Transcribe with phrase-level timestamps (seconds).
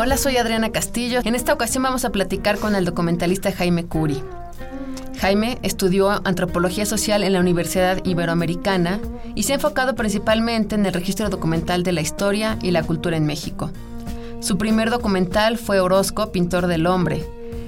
[0.00, 1.22] Hola, soy Adriana Castillo.
[1.24, 4.22] En esta ocasión vamos a platicar con el documentalista Jaime Curi.
[5.18, 9.00] Jaime estudió antropología social en la Universidad Iberoamericana
[9.34, 13.16] y se ha enfocado principalmente en el registro documental de la historia y la cultura
[13.16, 13.72] en México.
[14.38, 17.24] Su primer documental fue Orozco, Pintor del Hombre.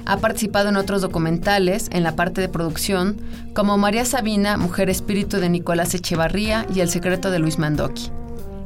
[0.06, 3.20] Ha participado en otros documentales en la parte de producción,
[3.54, 8.12] como María Sabina, Mujer Espíritu de Nicolás Echevarría y El Secreto de Luis Mandoki.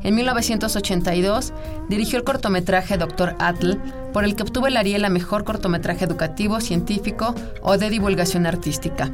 [0.05, 1.53] En 1982
[1.89, 3.79] dirigió el cortometraje Doctor Atl,
[4.13, 9.11] por el que obtuvo el Ariel a Mejor Cortometraje Educativo, Científico o de Divulgación Artística.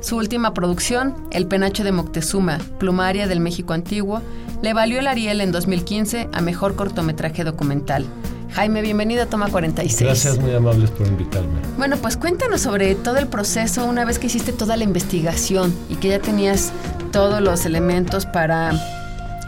[0.00, 4.20] Su última producción, El Penacho de Moctezuma, Plumaria del México Antiguo,
[4.62, 8.04] le valió el Ariel en 2015 a Mejor Cortometraje Documental.
[8.52, 10.02] Jaime, bienvenido a Toma 46.
[10.02, 11.60] Gracias, muy amables por invitarme.
[11.78, 15.94] Bueno, pues cuéntanos sobre todo el proceso una vez que hiciste toda la investigación y
[15.94, 16.72] que ya tenías
[17.10, 18.72] todos los elementos para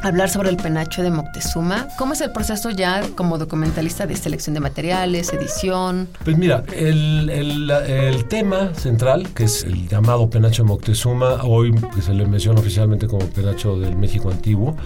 [0.03, 1.89] hablar sobre el penacho de Moctezuma.
[1.97, 6.09] ¿Cómo es el proceso ya como documentalista de selección de materiales, edición?
[6.25, 12.03] Pues mira, el, el, tema central, que es el llamado penacho de Moctezuma, hoy que
[12.03, 14.77] se le menciona oficialmente como penacho del México antiguo,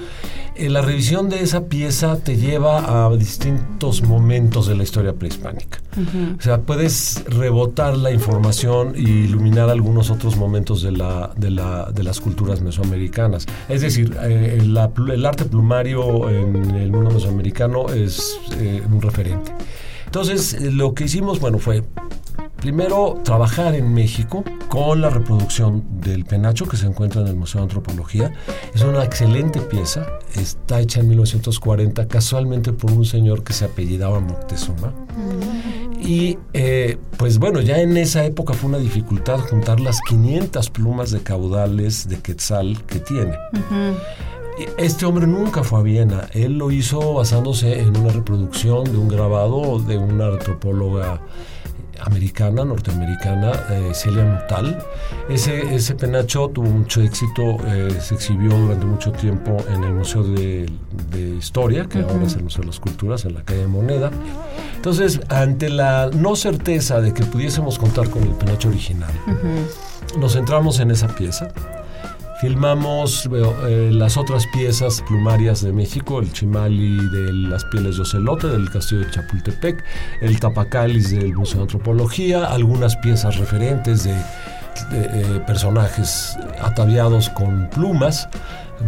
[0.58, 5.80] eh, la revisión de esa pieza te lleva a distintos momentos de la historia prehispánica.
[6.38, 11.90] O sea, puedes rebotar la información e iluminar algunos otros momentos de, la, de, la,
[11.90, 13.46] de las culturas mesoamericanas.
[13.68, 19.52] Es decir, eh, la el arte plumario en el mundo mesoamericano es eh, un referente.
[20.04, 21.82] Entonces, lo que hicimos, bueno, fue
[22.66, 27.60] primero trabajar en México con la reproducción del penacho que se encuentra en el Museo
[27.60, 28.32] de Antropología.
[28.74, 30.04] Es una excelente pieza,
[30.34, 34.92] está hecha en 1940 casualmente por un señor que se apellidaba Moctezuma.
[36.00, 41.12] Y eh, pues bueno, ya en esa época fue una dificultad juntar las 500 plumas
[41.12, 43.38] de caudales de quetzal que tiene.
[44.76, 46.28] Este hombre nunca fue a Viena.
[46.32, 51.20] Él lo hizo basándose en una reproducción de un grabado de una antropóloga
[52.00, 54.78] americana, norteamericana, eh, Celia Nuttall.
[55.28, 60.22] Ese, ese penacho tuvo mucho éxito, eh, se exhibió durante mucho tiempo en el Museo
[60.22, 60.66] de,
[61.38, 64.10] Historia, que ahora es el Museo de las Culturas, en la calle Moneda.
[64.74, 69.10] Entonces, ante la no certeza de que pudiésemos contar con el penacho original,
[70.18, 71.48] nos centramos en esa pieza
[72.40, 78.48] Filmamos eh, las otras piezas plumarias de México, el chimali de las pieles de ocelote
[78.48, 79.82] del castillo de Chapultepec,
[80.20, 84.14] el tapacalis del Museo de Antropología, algunas piezas referentes de,
[84.92, 88.28] eh, personajes ataviados con plumas,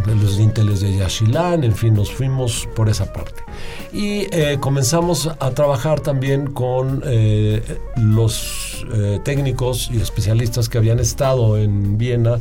[0.05, 3.43] los dinteles de Yaxilán, en fin, nos fuimos por esa parte.
[3.91, 7.03] Y eh, comenzamos a trabajar también con
[7.95, 8.85] los
[9.23, 12.39] técnicos y especialistas que habían estado en Viena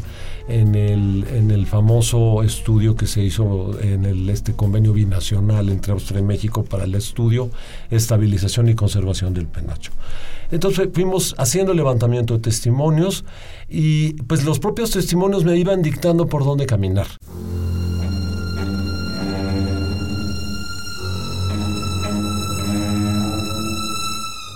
[0.49, 5.93] en el, en el famoso estudio que se hizo en el, este convenio binacional entre
[5.93, 7.51] Austria y México para el estudio,
[7.91, 9.93] estabilización y conservación del penacho.
[10.51, 13.25] Entonces fuimos haciendo levantamiento de testimonios
[13.69, 17.07] y pues los propios testimonios me iban dictando por dónde caminar.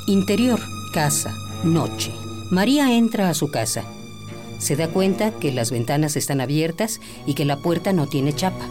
[0.06, 0.60] Interior,
[0.92, 2.12] casa, noche.
[2.50, 3.84] María entra a su casa.
[4.58, 8.68] Se da cuenta que las ventanas están abiertas y que la puerta no tiene chapa.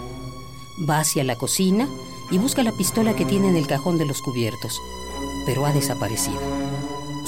[0.87, 1.87] Va hacia la cocina
[2.29, 4.79] y busca la pistola que tiene en el cajón de los cubiertos,
[5.45, 6.60] pero ha desaparecido.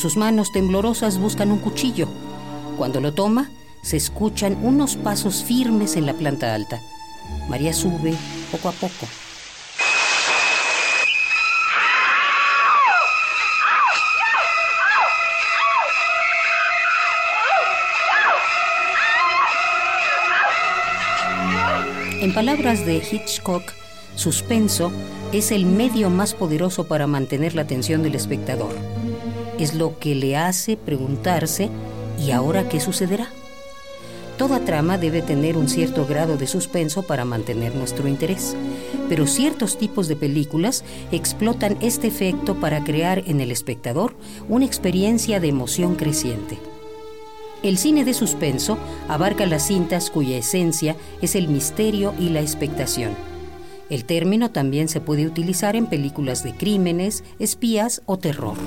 [0.03, 2.09] Sus manos temblorosas buscan un cuchillo.
[2.77, 3.50] Cuando lo toma,
[3.83, 6.81] se escuchan unos pasos firmes en la planta alta.
[7.47, 8.13] María sube
[8.51, 9.07] poco a poco.
[22.19, 23.63] En palabras de Hitchcock,
[24.15, 24.91] suspenso
[25.31, 28.93] es el medio más poderoso para mantener la atención del espectador.
[29.63, 31.69] Es lo que le hace preguntarse,
[32.19, 33.30] ¿y ahora qué sucederá?
[34.38, 38.57] Toda trama debe tener un cierto grado de suspenso para mantener nuestro interés,
[39.07, 40.83] pero ciertos tipos de películas
[41.13, 44.18] explotan este efecto para crear en el espectador
[44.50, 46.60] una experiencia de emoción creciente.
[47.63, 48.77] El cine de suspenso
[49.07, 53.15] abarca las cintas cuya esencia es el misterio y la expectación.
[53.89, 58.57] El término también se puede utilizar en películas de crímenes, espías o terror.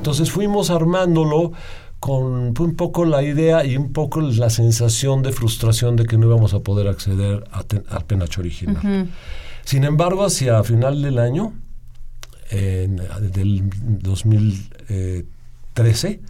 [0.00, 1.52] Entonces fuimos armándolo
[1.98, 6.26] con un poco la idea y un poco la sensación de frustración de que no
[6.26, 7.66] íbamos a poder acceder al
[8.06, 9.10] penacho original.
[9.62, 11.52] Sin embargo, hacia final del año,
[12.50, 13.68] en, del
[14.02, 16.20] 2013,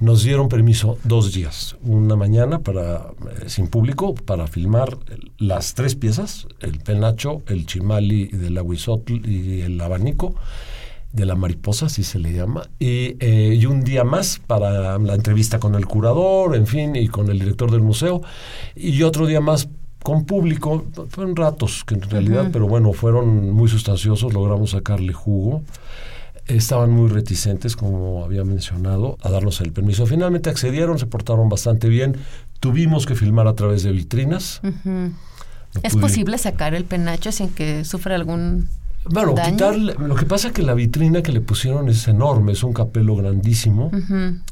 [0.00, 3.12] nos dieron permiso dos días, una mañana para
[3.42, 4.96] eh, sin público para filmar
[5.36, 10.36] las tres piezas, el penacho, el chimali del aguizotl y el abanico
[11.12, 15.14] de la mariposa, así se le llama, y, eh, y, un día más para la
[15.14, 18.22] entrevista con el curador, en fin, y con el director del museo,
[18.76, 19.68] y otro día más
[20.02, 25.62] con público, fueron ratos que en realidad, pero bueno, fueron muy sustanciosos, logramos sacarle jugo.
[26.46, 30.06] Estaban muy reticentes, como había mencionado, a darnos el permiso.
[30.06, 32.16] Finalmente accedieron, se portaron bastante bien.
[32.60, 34.60] Tuvimos que filmar a través de vitrinas.
[35.82, 38.68] ¿Es posible sacar el penacho sin que sufra algún
[39.04, 42.62] bueno, quitar, lo que pasa es que la vitrina que le pusieron es enorme, es
[42.62, 43.90] un capelo grandísimo,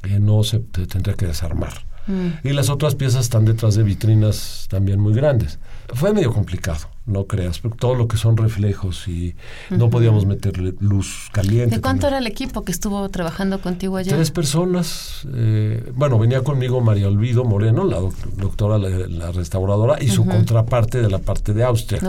[0.03, 1.87] que no se tendría que desarmar.
[2.07, 2.47] Mm.
[2.49, 5.59] Y las otras piezas están detrás de vitrinas también muy grandes.
[5.93, 9.35] Fue medio complicado no creas, todo lo que son reflejos y
[9.71, 11.77] no podíamos meterle luz caliente.
[11.77, 14.13] ¿De cuánto era el equipo que estuvo trabajando contigo allá?
[14.13, 15.27] Tres personas.
[15.35, 18.01] Eh, bueno, venía conmigo María Olvido Moreno, la
[18.37, 22.01] doctora, la, restauradora, y su contraparte de la parte de Austria,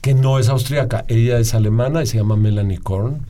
[0.00, 3.26] que no es austriaca, ella es alemana y se llama Melanie Korn,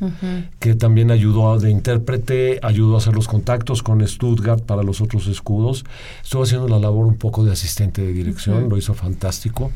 [0.58, 5.26] que también ayudó de intérprete, ayudó a hacer los contactos con Stuttgart para los otros
[5.28, 5.84] escudos.
[6.22, 9.70] Estuvo haciendo la labor un poco de asistente de dirección, lo hizo fantástico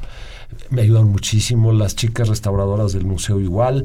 [0.71, 3.85] me ayudan muchísimo, las chicas restauradoras del museo igual.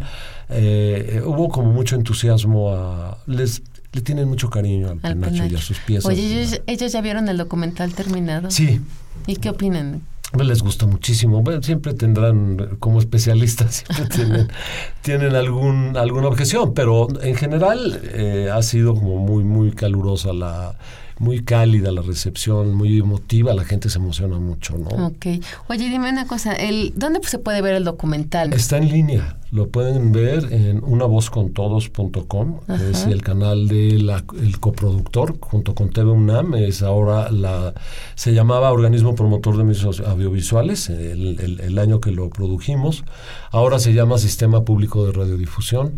[0.50, 3.62] Eh, hubo como mucho entusiasmo, a, les,
[3.94, 6.06] le tienen mucho cariño al, penacho, y a sus piezas.
[6.06, 8.52] Oye, ¿ellos, ya vieron el documental terminado?
[8.52, 8.82] Sí.
[9.28, 10.02] ¿Y qué opinan?
[10.42, 11.44] Les gusta muchísimo.
[11.62, 14.48] siempre tendrán, como especialistas, siempre tienen,
[15.02, 20.78] tienen algún, alguna objeción, pero en general eh, ha sido como muy, muy calurosa la,
[21.22, 25.06] muy cálida la recepción, muy emotiva, la gente se emociona mucho, ¿no?
[25.06, 25.28] Ok.
[25.68, 28.52] Oye, dime una cosa, el, ¿dónde se puede ver el documental?
[28.54, 29.38] Está en línea.
[29.52, 34.10] Lo pueden ver en unavozcontodos.com, es el canal del
[34.42, 37.74] el coproductor junto con TV UNAM, es ahora la
[38.16, 43.04] se llamaba Organismo Promotor de Medios Audiovisuales, el, año que lo produjimos,
[43.52, 45.96] ahora se llama Sistema Público de Radiodifusión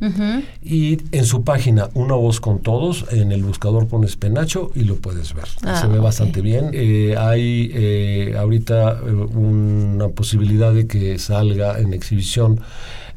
[0.64, 4.96] y en su página Una Voz con Todos, en el buscador pones Penacho y lo
[4.96, 5.48] puedes ver.
[5.64, 6.72] Ah, se ve bastante bien.
[6.74, 12.60] Eh, hay eh, ahorita eh, una posibilidad de que salga en exhibición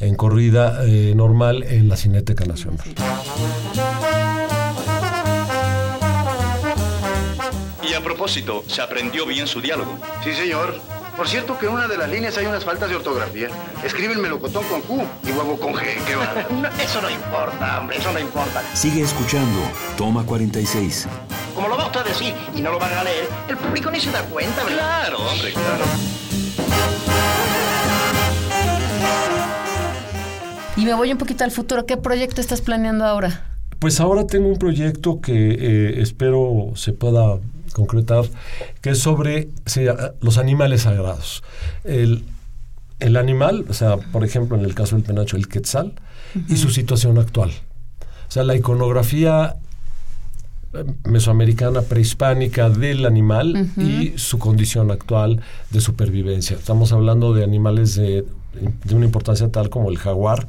[0.01, 2.87] en corrida eh, normal en la Cineteca Nacional.
[7.83, 9.99] Y a propósito, ¿se aprendió bien su diálogo?
[10.23, 10.81] Sí, señor.
[11.17, 13.49] Por cierto que en una de las líneas hay unas faltas de ortografía.
[13.83, 15.97] Escribe el melocotón con Q y huevo con G.
[16.07, 16.35] ¿Qué va?
[16.83, 18.63] eso no importa, hombre, eso no importa.
[18.75, 19.61] Sigue escuchando.
[19.97, 21.09] Toma 46.
[21.67, 23.99] Como lo va usted a decir y no lo van a leer, el público ni
[23.99, 25.09] se da cuenta, ¿verdad?
[25.09, 25.85] Claro, hombre, claro.
[30.77, 31.85] Y me voy un poquito al futuro.
[31.85, 33.47] ¿Qué proyecto estás planeando ahora?
[33.81, 37.41] Pues ahora tengo un proyecto que eh, espero se pueda
[37.73, 38.27] concretar,
[38.81, 39.49] que es sobre
[40.21, 41.43] los animales sagrados.
[41.83, 42.23] El,
[43.17, 45.95] animal, o sea, por ejemplo, en el caso del penacho, el quetzal,
[46.49, 47.51] y su situación actual.
[48.29, 49.57] O sea, la iconografía
[51.05, 55.41] mesoamericana prehispánica del animal y su condición actual
[55.71, 56.57] de supervivencia.
[56.57, 58.25] Estamos hablando de animales de
[58.85, 60.49] de una importancia tal como el jaguar,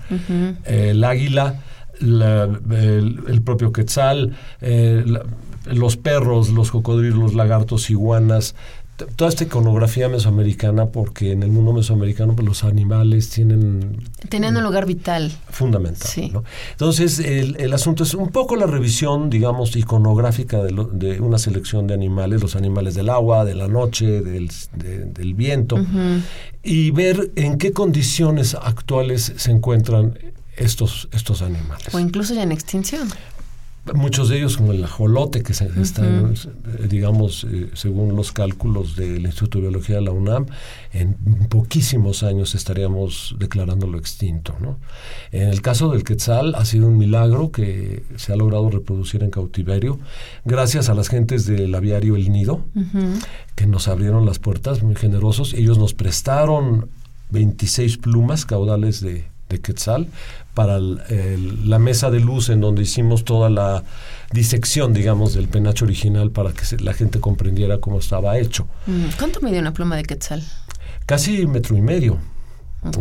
[0.66, 1.62] el águila,
[2.00, 5.04] el, propio quetzal, eh,
[5.66, 8.56] los perros, los cocodrilos, lagartos, iguanas,
[9.06, 14.04] toda esta iconografía mesoamericana, porque en el mundo mesoamericano pues, los animales tienen...
[14.30, 15.32] Tienen un lugar vital.
[15.50, 16.10] Fundamental.
[16.72, 22.42] Entonces, el, asunto es un poco la revisión, digamos, iconográfica de, una selección de animales,
[22.42, 25.77] los animales del agua, de la noche, del, del viento,
[26.63, 30.18] y ver en qué condiciones actuales se encuentran
[30.56, 31.94] estos, estos animales.
[31.94, 33.08] O incluso ya en extinción.
[33.94, 38.96] Muchos de ellos como el ajolote que se, está, eh, digamos, eh, según los cálculos
[38.96, 40.46] del Instituto de Biología de la UNAM,
[40.94, 41.15] en
[41.50, 44.56] poquísimos años estaríamos declarándolo extinto.
[44.60, 44.77] ¿no?
[45.32, 49.29] En el caso del quetzal ha sido un milagro que se ha logrado reproducir en
[49.29, 50.00] cautiverio
[50.46, 52.62] gracias a las gentes del aviario El Nido,
[53.56, 55.53] que nos abrieron las puertas muy generosos.
[55.53, 56.89] Ellos nos prestaron
[57.32, 60.08] 26 plumas caudales de, de quetzal
[60.54, 63.84] para la mesa de luz en donde hicimos toda la
[64.32, 68.68] disección, digamos, del penacho original para que la gente comprendiera cómo estaba hecho.
[68.88, 70.44] Mm, ¿Cuánto mide una pluma de quetzal?
[71.06, 72.18] Casi metro y medio.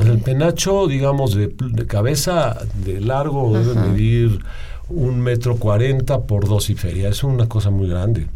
[0.03, 4.41] El penacho, digamos, de, cabeza, de largo, debe medir
[4.89, 7.09] un metro cuarenta por dos y feria.
[7.09, 8.27] Es una cosa muy grande.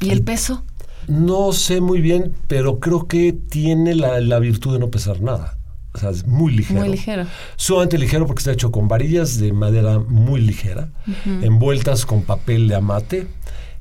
[0.00, 0.62] ¿Y el peso?
[1.08, 5.57] No sé muy bien, pero creo que tiene la virtud de no pesar nada.
[5.94, 6.80] O sea, es muy ligero.
[6.80, 7.26] Muy ligero.
[7.56, 10.90] Sumamente ligero porque está hecho con varillas de madera muy ligera,
[11.42, 13.26] envueltas con papel de amate.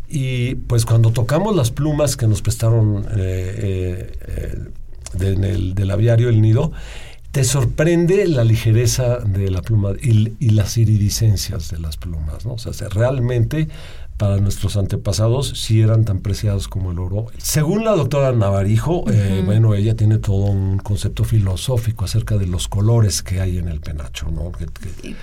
[0.10, 4.56] Y pues cuando tocamos las plumas que nos prestaron eh, eh, eh
[5.14, 6.72] del aviario El Nido,
[7.32, 12.54] te sorprende la ligereza de la pluma y, y las iridiscencias de las plumas, ¿no?
[12.54, 13.70] O sea, realmente
[14.18, 17.28] para nuestros antepasados si eran tan preciados como el oro.
[17.38, 22.68] Según la doctora Navarijo, eh, bueno, ella tiene todo un concepto filosófico acerca de los
[22.68, 24.52] colores que hay en el penacho, ¿no?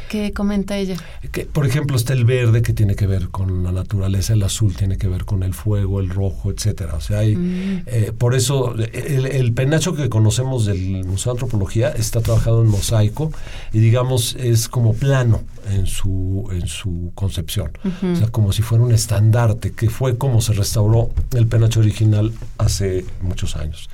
[0.09, 0.97] ¿Qué comenta ella?
[1.33, 4.77] Que, por ejemplo, está el verde que tiene que ver con la naturaleza, el azul
[4.77, 6.95] tiene que ver con el fuego, el rojo, etcétera.
[6.95, 7.83] O sea, hay, mm.
[7.87, 13.33] eh, por eso el, penacho que conocemos del Museo de Antropología está trabajado en mosaico
[13.73, 17.73] y digamos es como plano en su, en su concepción.
[17.85, 22.33] O sea, como si fuera un estandarte, que fue como se restauró el penacho original
[22.59, 23.89] hace muchos años.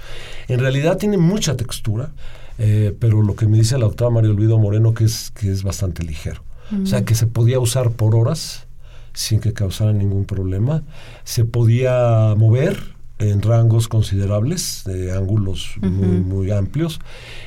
[0.49, 2.11] En realidad tiene mucha textura,
[2.59, 5.63] eh, pero lo que me dice la doctora María Olvido Moreno que es, que es
[5.63, 6.43] bastante ligero.
[6.83, 8.69] O sea, que se podía usar por horas
[9.13, 10.85] sin que causara ningún problema.
[11.25, 12.79] Se podía mover
[13.19, 17.01] en rangos considerables, de ángulos muy, muy amplios.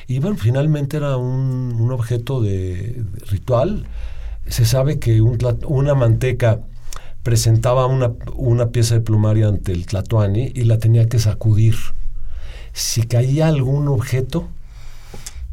[0.06, 3.86] Y bueno, finalmente era un, un objeto de, ritual.
[4.46, 6.60] Se sabe que un, una manteca
[7.24, 11.74] presentaba una, una pieza de plumario ante el Tlatoani y la tenía que sacudir.
[12.72, 14.48] Si caía algún objeto,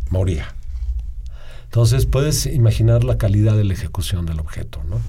[0.09, 0.53] moría.
[1.63, 4.99] Entonces puedes imaginar la calidad de la ejecución del objeto, ¿no?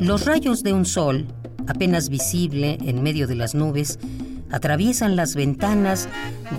[0.00, 1.28] Los rayos de un sol,
[1.68, 4.00] apenas visible en medio de las nubes,
[4.50, 6.08] atraviesan las ventanas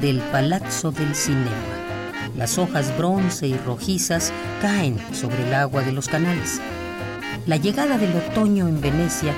[0.01, 1.78] del Palazzo del Cinema.
[2.37, 4.31] Las hojas bronce y rojizas
[4.61, 6.61] caen sobre el agua de los canales.
[7.45, 9.33] La llegada del otoño en Venecia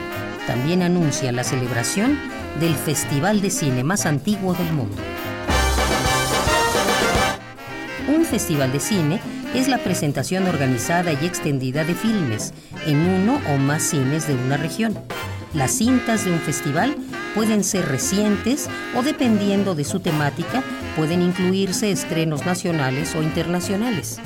[0.47, 2.19] también anuncia la celebración
[2.59, 4.97] del festival de cine más antiguo del mundo.
[8.13, 9.19] Un festival de cine
[9.55, 12.53] es la presentación organizada y extendida de filmes
[12.85, 14.97] en uno o más cines de una región.
[15.53, 16.95] Las cintas de un festival
[17.35, 20.63] pueden ser recientes o dependiendo de su temática,
[20.95, 24.19] pueden incluirse estrenos nacionales o internacionales.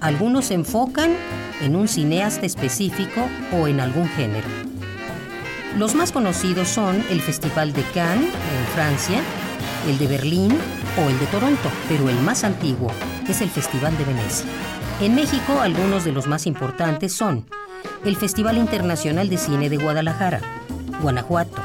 [0.00, 1.10] Algunos se enfocan
[1.60, 4.46] en un cineasta específico o en algún género.
[5.76, 9.20] Los más conocidos son el Festival de Cannes en Francia,
[9.88, 10.56] el de Berlín
[10.96, 12.90] o el de Toronto, pero el más antiguo
[13.28, 14.46] es el Festival de Venecia.
[15.00, 17.44] En México, algunos de los más importantes son
[18.04, 20.40] el Festival Internacional de Cine de Guadalajara,
[21.02, 21.62] Guanajuato,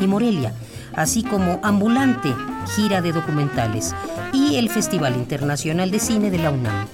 [0.00, 0.52] y Morelia,
[0.96, 2.34] así como Ambulante,
[2.74, 3.94] gira de documentales,
[4.32, 6.86] y el Festival Internacional de Cine de la UNAM.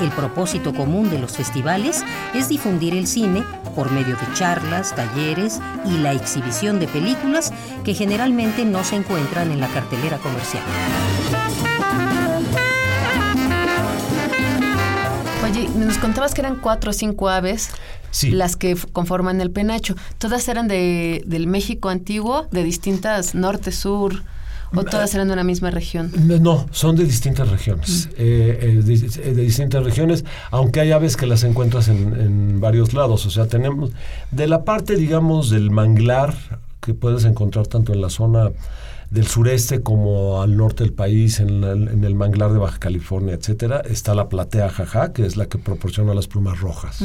[0.00, 2.02] El propósito común de los festivales
[2.34, 3.44] es difundir el cine
[3.74, 7.52] por medio de charlas, talleres y la exhibición de películas
[7.84, 10.64] que generalmente no se encuentran en la cartelera comercial.
[15.50, 17.70] Oye, nos contabas que eran cuatro o cinco aves
[18.22, 19.96] las que conforman el penacho.
[20.18, 24.22] ¿Todas eran de, del México antiguo, de distintas norte, sur?
[24.72, 26.12] ¿O todas eran de una misma región?
[26.14, 28.06] No, son de distintas regiones.
[28.06, 28.10] Mm.
[28.18, 32.94] Eh, eh, de, de, distintas regiones, aunque hay aves que las encuentras en, en, varios
[32.94, 33.26] lados.
[33.26, 33.90] O sea, tenemos
[34.30, 36.32] de la parte, digamos, del manglar,
[36.80, 38.50] que puedes encontrar tanto en la zona
[39.10, 44.14] del sureste como al norte del país, en, el manglar de Baja California, etcétera, está
[44.14, 47.04] la platea jaja, que es la que proporciona las plumas rojas.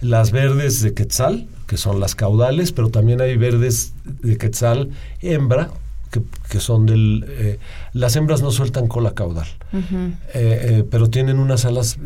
[0.00, 5.70] Las verdes de quetzal, que son las caudales, pero también hay verdes de quetzal hembra,
[6.48, 7.26] que, son del...
[7.28, 7.58] Eh,
[7.92, 11.98] las hembras no sueltan cola caudal, eh, eh, pero tienen unas alas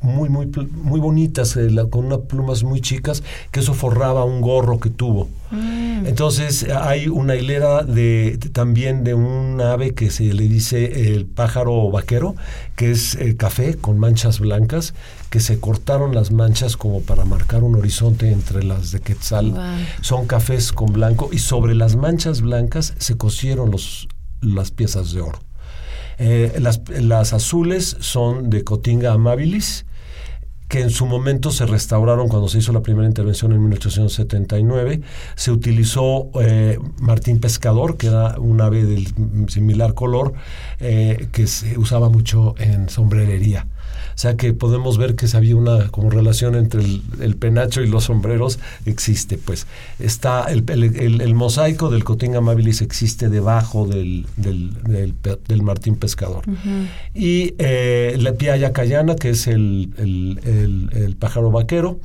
[0.00, 1.58] muy, muy, muy bonitas,
[1.90, 5.28] con unas plumas muy chicas, que eso forraba un gorro que tuvo.
[5.50, 6.06] Mm.
[6.06, 11.90] Entonces hay una hilera de también de un ave que se le dice el pájaro
[11.90, 12.34] vaquero,
[12.76, 14.94] que es eh, café con manchas blancas,
[15.30, 19.54] que se cortaron las manchas como para marcar un horizonte entre las de Quetzal.
[20.00, 24.08] Son cafés con blanco y sobre las manchas blancas se cosieron los,
[24.40, 25.38] las piezas de oro.
[26.18, 29.84] Eh, las, las azules son de Cotinga amabilis
[30.72, 35.02] que en su momento se restauraron cuando se hizo la primera intervención en 1879.
[35.34, 39.06] Se utilizó eh, Martín Pescador, que era un ave del
[39.50, 40.32] similar color,
[40.80, 43.66] eh, que se usaba mucho en sombrerería.
[44.14, 48.04] O sea que podemos ver que había una como relación entre el, penacho y los
[48.04, 49.66] sombreros existe, pues.
[49.98, 56.44] Está el, el, mosaico del Cotinga amabilis existe debajo del, del, Martín Pescador.
[57.14, 62.00] Y eh, la piaya cayana, que es el, pájaro vaquero.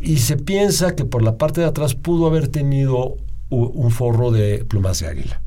[0.00, 3.16] Y se piensa que por la parte de atrás pudo haber tenido
[3.50, 5.40] un forro de plumas de águila.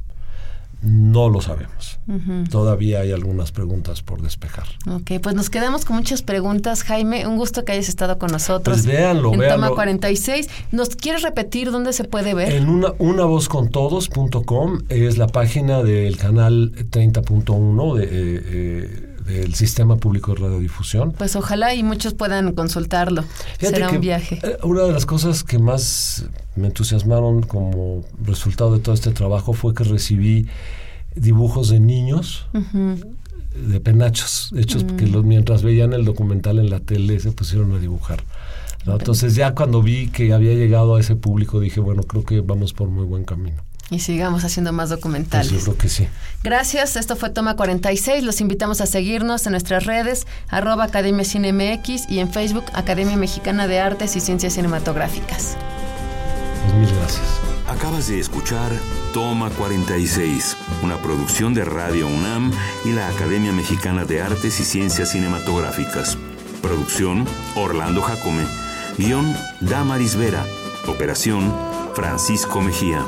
[0.82, 2.00] No lo sabemos.
[2.50, 4.66] Todavía hay algunas preguntas por despejar.
[4.90, 6.84] Ok, pues nos quedamos con muchas preguntas.
[6.84, 8.78] Jaime, un gusto que hayas estado con nosotros.
[8.78, 10.50] Pues véanlo, en Toma 46.
[10.72, 12.54] ¿Nos quieres repetir dónde se puede ver?
[12.54, 18.04] En una, unavozcontodos.com es la página del canal 30.1 de...
[18.04, 21.12] Eh, eh, del Sistema Público de Radiodifusión.
[21.14, 23.24] Pues ojalá y muchos puedan consultarlo.
[23.60, 24.40] Será un viaje.
[24.44, 29.54] Eh, una de las cosas que más me entusiasmaron como resultado de todo este trabajo
[29.54, 30.48] fue que recibí
[31.16, 32.48] dibujos de niños,
[33.56, 35.12] de penachos, hechos que mm.
[35.12, 38.24] los, mientras veían el documental en la tele se pusieron a dibujar.
[38.86, 42.74] Entonces ya cuando vi que había llegado a ese público dije, bueno, creo que vamos
[42.74, 43.62] por muy buen camino.
[43.92, 45.52] Y sigamos haciendo más documentales.
[45.52, 46.08] Pues yo creo que sí.
[46.44, 48.24] Gracias, esto fue Toma 46.
[48.24, 53.68] Los invitamos a seguirnos en nuestras redes, arroba Academia CineMX y en Facebook Academia Mexicana
[53.68, 55.58] de Artes y Ciencias Cinematográficas.
[56.64, 57.42] Pues mil gracias.
[57.68, 58.72] Acabas de escuchar
[59.14, 62.52] Toma 46, una producción de Radio UNAM
[62.86, 66.18] y la Academia Mexicana de Artes y Ciencias Cinematográficas.
[66.62, 68.46] Producción Orlando Jacome.
[68.98, 70.46] Guión Damaris Vera.
[70.88, 71.54] Operación
[71.96, 73.04] Francisco Mejía.